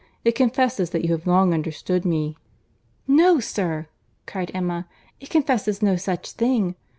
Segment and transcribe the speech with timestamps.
[0.25, 2.35] It confesses that you have long understood me."
[3.07, 3.85] "No, sir,"
[4.25, 4.87] cried Emma,
[5.19, 6.73] "it confesses no such thing.